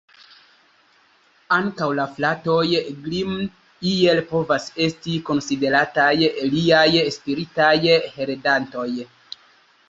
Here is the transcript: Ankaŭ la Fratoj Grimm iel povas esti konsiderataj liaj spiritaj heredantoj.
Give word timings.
Ankaŭ 1.57 1.89
la 1.99 2.05
Fratoj 2.15 2.63
Grimm 3.07 3.35
iel 3.91 4.23
povas 4.31 4.65
esti 4.87 5.19
konsiderataj 5.29 6.09
liaj 6.55 6.89
spiritaj 7.19 7.71
heredantoj. 8.17 8.89